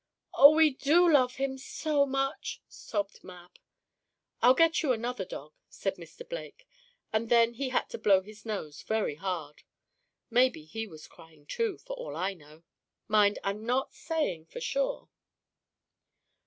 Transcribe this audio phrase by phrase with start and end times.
[0.33, 3.59] "Oh, we do love him so much!" sobbed Mab.
[4.41, 6.27] "I'll get you another dog," said Mr.
[6.27, 6.67] Blake,
[7.13, 9.61] and then he had to blow his nose very hard.
[10.31, 12.63] Maybe he was crying too, for all I know.
[13.07, 15.09] Mind, I'm not saying for sure.